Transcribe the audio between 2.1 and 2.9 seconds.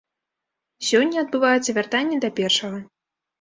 да першага.